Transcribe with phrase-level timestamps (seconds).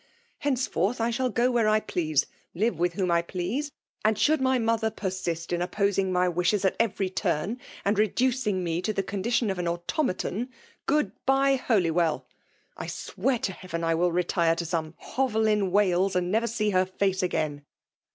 [0.39, 3.71] Henceforth I shall go where I please, live with whom I please;
[4.03, 8.63] and should my mo ther persist in opposing my wishes at every turn, and reducing
[8.63, 10.49] me to the condition of an automaton,—
[10.87, 12.25] good bye Holywell!
[12.75, 16.71] I swear to Heaven I will retire to some hovel in Wales, a^d never see
[16.71, 17.63] her face again